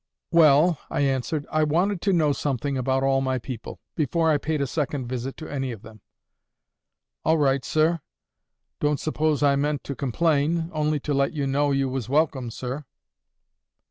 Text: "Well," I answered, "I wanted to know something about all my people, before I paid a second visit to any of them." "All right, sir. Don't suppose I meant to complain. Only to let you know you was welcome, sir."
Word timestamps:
"Well," 0.31 0.79
I 0.89 1.01
answered, 1.01 1.45
"I 1.51 1.63
wanted 1.63 2.01
to 2.01 2.11
know 2.11 2.31
something 2.31 2.75
about 2.75 3.03
all 3.03 3.21
my 3.21 3.37
people, 3.37 3.79
before 3.95 4.31
I 4.31 4.39
paid 4.39 4.59
a 4.59 4.65
second 4.65 5.05
visit 5.05 5.37
to 5.37 5.47
any 5.47 5.71
of 5.71 5.83
them." 5.83 6.01
"All 7.23 7.37
right, 7.37 7.63
sir. 7.63 8.01
Don't 8.79 8.99
suppose 8.99 9.43
I 9.43 9.55
meant 9.55 9.83
to 9.83 9.95
complain. 9.95 10.71
Only 10.73 10.99
to 11.01 11.13
let 11.13 11.33
you 11.33 11.45
know 11.45 11.69
you 11.71 11.87
was 11.87 12.09
welcome, 12.09 12.49
sir." 12.49 12.83